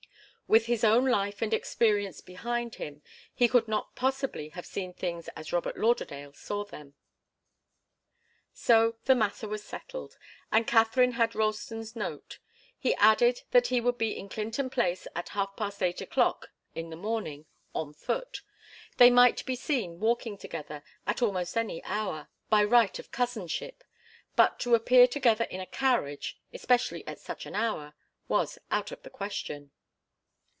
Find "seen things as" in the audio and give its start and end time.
4.65-5.53